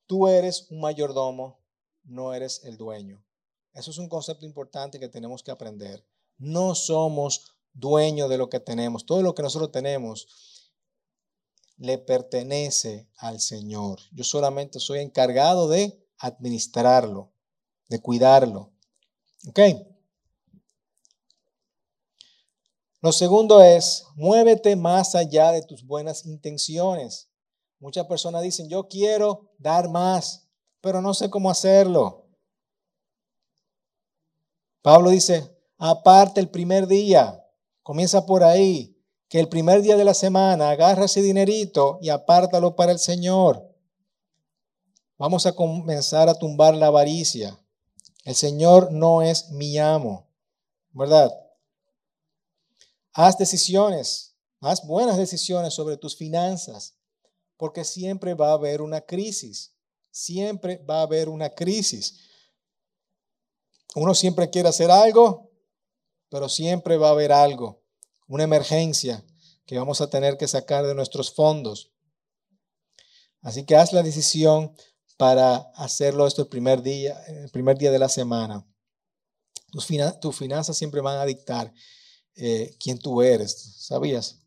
[0.07, 1.59] Tú eres un mayordomo,
[2.05, 3.25] no eres el dueño.
[3.73, 6.07] Eso es un concepto importante que tenemos que aprender.
[6.39, 9.05] No somos dueños de lo que tenemos.
[9.05, 10.29] Todo lo que nosotros tenemos
[11.77, 14.01] le pertenece al Señor.
[14.13, 17.33] Yo solamente soy encargado de administrarlo,
[17.89, 18.73] de cuidarlo.
[19.49, 19.61] ¿Ok?
[23.03, 27.26] Lo segundo es, muévete más allá de tus buenas intenciones.
[27.79, 30.49] Muchas personas dicen, yo quiero dar más,
[30.81, 32.27] pero no sé cómo hacerlo.
[34.83, 37.45] Pablo dice, aparte el primer día,
[37.83, 38.97] comienza por ahí,
[39.29, 43.69] que el primer día de la semana agarra ese dinerito y apártalo para el Señor.
[45.19, 47.59] Vamos a comenzar a tumbar la avaricia.
[48.25, 50.29] El Señor no es mi amo,
[50.93, 51.33] ¿verdad?
[53.13, 56.96] Haz decisiones, haz buenas decisiones sobre tus finanzas,
[57.57, 59.75] porque siempre va a haber una crisis,
[60.11, 62.21] siempre va a haber una crisis.
[63.95, 65.51] Uno siempre quiere hacer algo,
[66.29, 67.83] pero siempre va a haber algo,
[68.27, 69.25] una emergencia
[69.65, 71.93] que vamos a tener que sacar de nuestros fondos.
[73.43, 74.75] Así que haz la decisión
[75.17, 77.21] para hacerlo esto el primer día,
[77.53, 78.67] primer día de la semana.
[79.71, 81.73] Tus, finanzas siempre van a dictar
[82.35, 84.46] eh, quién tú eres, ¿sabías?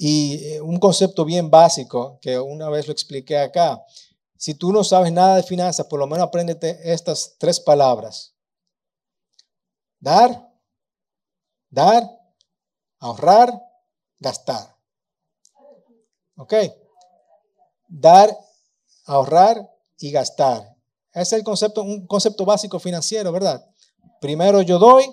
[0.00, 3.84] Y eh, un concepto bien básico que una vez lo expliqué acá.
[4.36, 8.32] Si tú no sabes nada de finanzas, por lo menos apréndete estas tres palabras.
[9.98, 10.48] Dar,
[11.68, 12.08] dar,
[13.00, 13.52] ahorrar,
[14.20, 14.76] gastar.
[16.36, 16.54] ¿Ok?
[17.88, 18.30] Dar,
[19.04, 20.76] ahorrar y gastar.
[21.12, 23.68] Es el concepto, un concepto básico financiero, ¿verdad?
[24.20, 25.12] Primero yo doy,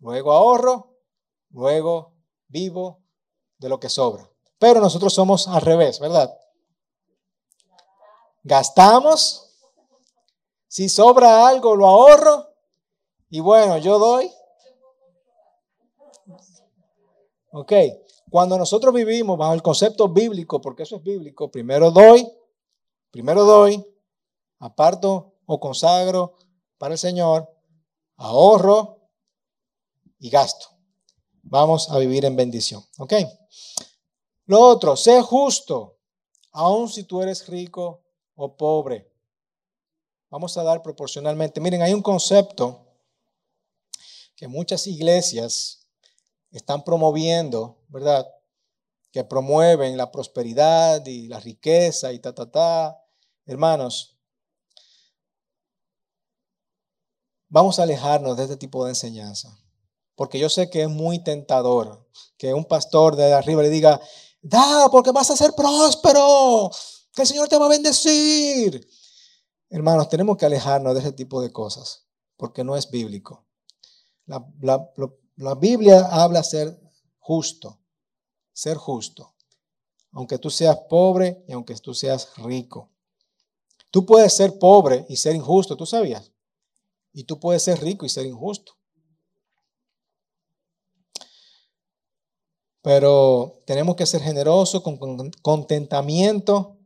[0.00, 0.94] luego ahorro,
[1.48, 2.12] luego
[2.48, 3.07] vivo
[3.58, 4.28] de lo que sobra.
[4.58, 6.36] Pero nosotros somos al revés, ¿verdad?
[8.42, 9.48] Gastamos,
[10.68, 12.48] si sobra algo lo ahorro
[13.30, 14.30] y bueno, yo doy.
[17.50, 17.72] Ok,
[18.30, 22.30] cuando nosotros vivimos bajo el concepto bíblico, porque eso es bíblico, primero doy,
[23.10, 23.84] primero doy,
[24.58, 26.36] aparto o consagro
[26.76, 27.48] para el Señor,
[28.16, 28.98] ahorro
[30.18, 30.77] y gasto.
[31.50, 32.84] Vamos a vivir en bendición.
[32.98, 33.14] ¿Ok?
[34.44, 35.98] Lo otro, sé justo,
[36.52, 38.02] aun si tú eres rico
[38.34, 39.10] o pobre.
[40.30, 41.60] Vamos a dar proporcionalmente.
[41.60, 42.86] Miren, hay un concepto
[44.36, 45.88] que muchas iglesias
[46.50, 48.26] están promoviendo, ¿verdad?
[49.10, 53.02] Que promueven la prosperidad y la riqueza y ta, ta, ta.
[53.46, 54.18] Hermanos,
[57.48, 59.58] vamos a alejarnos de este tipo de enseñanza.
[60.18, 62.04] Porque yo sé que es muy tentador
[62.36, 64.00] que un pastor de arriba le diga,
[64.42, 66.72] da, porque vas a ser próspero,
[67.14, 68.84] que el Señor te va a bendecir.
[69.70, 73.46] Hermanos, tenemos que alejarnos de ese tipo de cosas, porque no es bíblico.
[74.26, 76.76] La, Biblia habla ser
[77.20, 77.78] justo,
[78.52, 79.36] ser justo,
[80.10, 82.90] aunque tú seas pobre y aunque tú seas rico.
[83.92, 86.32] Tú puedes ser pobre y ser injusto, ¿tú sabías?
[87.12, 88.77] Y tú puedes ser rico y ser injusto.
[92.88, 94.96] Pero tenemos que ser generosos con
[95.42, 96.78] contentamiento.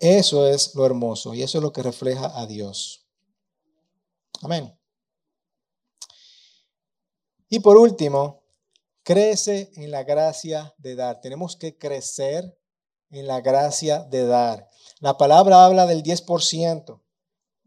[0.00, 3.06] Eso es lo hermoso y eso es lo que refleja a Dios.
[4.42, 4.76] Amén.
[7.48, 8.42] Y por último,
[9.04, 11.20] crece en la gracia de dar.
[11.20, 12.58] Tenemos que crecer
[13.10, 14.68] en la gracia de dar.
[14.98, 17.00] La palabra habla del 10%.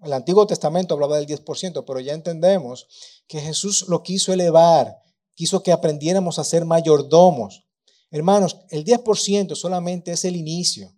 [0.01, 5.01] El Antiguo Testamento hablaba del 10%, pero ya entendemos que Jesús lo quiso elevar,
[5.39, 7.65] quiso que aprendiéramos a ser mayordomos.
[8.11, 10.93] Hermanos, el 10% solamente es el inicio,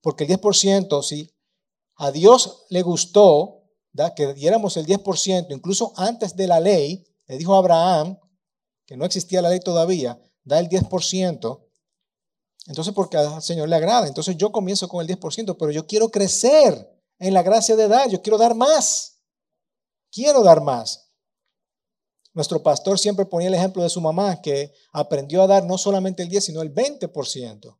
[0.00, 1.30] porque el 10%, si
[1.94, 3.62] a Dios le gustó
[4.16, 8.18] que diéramos el 10%, incluso antes de la ley, le dijo a Abraham,
[8.84, 11.64] que no existía la ley todavía, da el 10%,
[12.66, 14.08] entonces porque al Señor le agrada.
[14.08, 18.10] Entonces yo comienzo con el 10%, pero yo quiero crecer en la gracia de dar,
[18.10, 19.20] yo quiero dar más.
[20.10, 21.01] Quiero dar más.
[22.34, 26.22] Nuestro pastor siempre ponía el ejemplo de su mamá, que aprendió a dar no solamente
[26.22, 27.78] el 10, sino el 20%.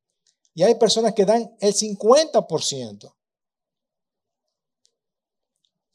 [0.55, 3.15] Y hay personas que dan el 50%.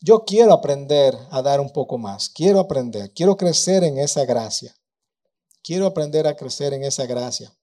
[0.02, 4.76] Yo quiero aprender a dar un poco más, quiero aprender, quiero crecer en esa gracia.
[5.64, 7.54] Quiero aprender a crecer en esa gracia.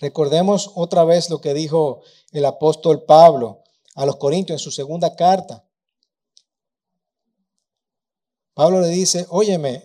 [0.00, 3.62] Recordemos otra vez lo que dijo el apóstol Pablo
[3.94, 5.63] a los Corintios en su segunda carta.
[8.54, 9.84] Pablo le dice, óyeme,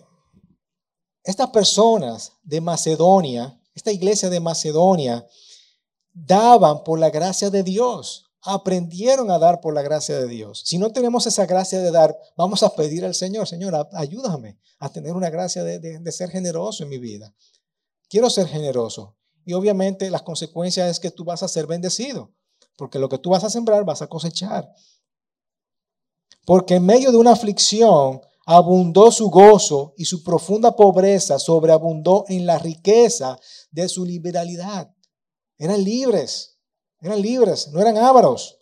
[1.24, 5.26] estas personas de Macedonia, esta iglesia de Macedonia,
[6.14, 10.64] daban por la gracia de Dios aprendieron a dar por la gracia de Dios.
[10.66, 14.90] Si no tenemos esa gracia de dar, vamos a pedir al Señor, Señor, ayúdame a
[14.90, 17.34] tener una gracia de, ser generoso en mi vida.
[18.10, 19.16] Quiero ser generoso.
[19.46, 22.32] y obviamente las consecuencias es que tú vas a ser bendecido,
[22.76, 24.72] porque lo que tú vas a sembrar vas a cosechar.
[26.46, 28.22] Porque en medio de una aflicción
[28.52, 33.40] abundó su gozo y su profunda pobreza sobreabundó en la riqueza
[33.70, 34.92] de su liberalidad.
[35.60, 36.58] Eran libres,
[37.00, 38.60] eran libres, no eran ávaros.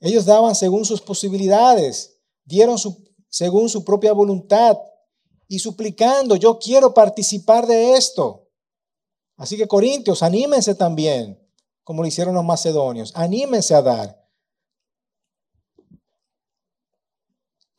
[0.00, 2.78] Ellos daban según sus posibilidades, dieron
[3.28, 4.76] según su propia voluntad
[5.46, 8.48] y suplicando, yo quiero participar de esto.
[9.36, 11.40] Así que Corintios, anímense también,
[11.84, 14.19] como lo hicieron los macedonios, anímense a dar.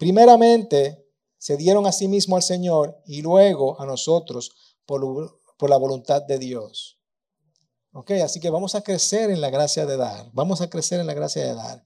[0.01, 1.05] Primeramente,
[1.37, 4.51] se dieron a sí mismo al Señor y luego a nosotros
[4.83, 6.97] por, por la voluntad de Dios.
[7.91, 10.27] Ok, así que vamos a crecer en la gracia de dar.
[10.33, 11.85] Vamos a crecer en la gracia de dar.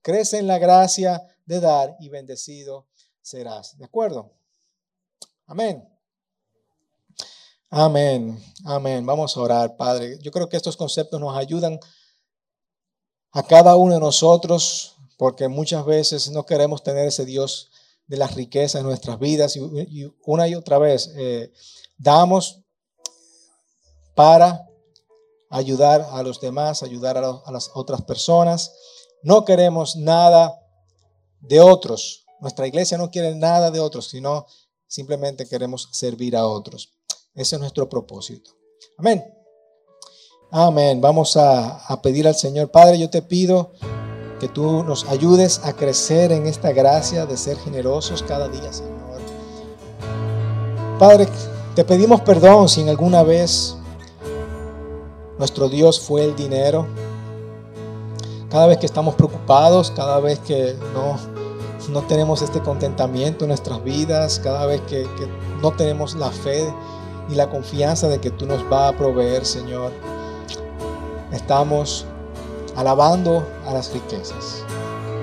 [0.00, 2.86] Crece en la gracia de dar y bendecido
[3.20, 3.76] serás.
[3.76, 4.32] ¿De acuerdo?
[5.44, 5.86] Amén.
[7.68, 8.42] Amén.
[8.64, 9.04] Amén.
[9.04, 10.18] Vamos a orar, Padre.
[10.22, 11.78] Yo creo que estos conceptos nos ayudan
[13.30, 17.70] a cada uno de nosotros porque muchas veces no queremos tener ese Dios
[18.08, 19.60] de las riquezas en nuestras vidas y,
[20.26, 21.52] una y otra vez eh,
[21.96, 22.58] damos
[24.16, 24.68] para
[25.48, 28.74] ayudar a los demás, ayudar a, las otras personas.
[29.22, 30.60] No queremos nada
[31.38, 32.24] de otros.
[32.40, 34.46] Nuestra iglesia no quiere nada de otros, sino
[34.88, 36.94] simplemente queremos servir a otros.
[37.32, 38.50] Ese es nuestro propósito.
[38.98, 39.24] Amén.
[40.50, 41.00] Amén.
[41.00, 43.70] Vamos a, a pedir al Señor, Padre, yo te pido
[44.42, 49.20] que tú nos ayudes a crecer en esta gracia de ser generosos cada día, Señor.
[50.98, 51.28] Padre,
[51.76, 53.76] te pedimos perdón si en alguna vez
[55.38, 56.88] nuestro Dios fue el dinero.
[58.50, 61.18] Cada vez que estamos preocupados, cada vez que no,
[61.90, 65.28] no tenemos este contentamiento en nuestras vidas, cada vez que, que
[65.62, 66.68] no tenemos la fe
[67.30, 69.92] y la confianza de que tú nos vas a proveer, Señor,
[71.30, 72.06] estamos
[72.76, 74.64] alabando a las riquezas.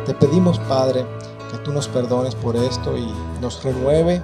[0.06, 1.06] Te pedimos, Padre,
[1.52, 4.22] que tú nos perdones por esto y nos renueve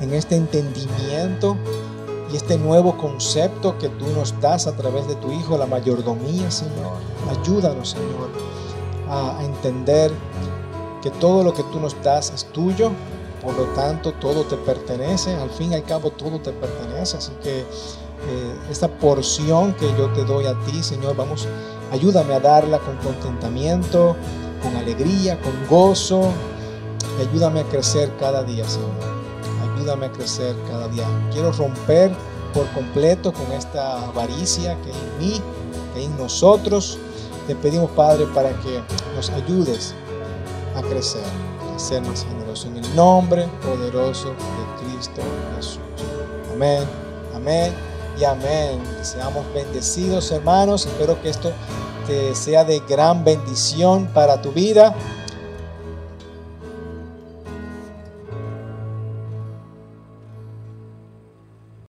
[0.00, 1.56] en este entendimiento
[2.32, 6.50] y este nuevo concepto que tú nos das a través de tu Hijo, la mayordomía,
[6.50, 6.96] Señor.
[7.30, 8.30] Ayúdanos, Señor,
[9.08, 10.12] a entender
[11.02, 12.90] que todo lo que tú nos das es tuyo,
[13.42, 17.32] por lo tanto todo te pertenece, al fin y al cabo todo te pertenece, así
[17.42, 17.64] que eh,
[18.70, 21.46] esta porción que yo te doy a ti, Señor, vamos
[21.96, 24.16] Ayúdame a darla con contentamiento,
[24.62, 26.30] con alegría, con gozo.
[27.18, 28.90] Y ayúdame a crecer cada día, Señor.
[29.74, 31.06] Ayúdame a crecer cada día.
[31.32, 32.12] Quiero romper
[32.52, 35.42] por completo con esta avaricia que hay en mí,
[35.94, 36.98] que hay en nosotros.
[37.46, 38.82] Te pedimos, Padre, para que
[39.14, 39.94] nos ayudes
[40.74, 41.24] a crecer,
[41.74, 42.66] a ser más generosos.
[42.66, 45.22] En el nombre poderoso de Cristo
[45.56, 45.80] Jesús.
[46.52, 46.84] Amén,
[47.34, 48.80] amén y amén.
[49.02, 50.86] Seamos bendecidos, hermanos.
[50.86, 51.52] Espero que esto
[52.06, 54.94] te sea de gran bendición para tu vida.